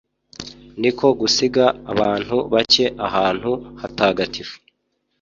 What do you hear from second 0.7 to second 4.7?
ni ko gusiga abantu bake ahantu hatagatifu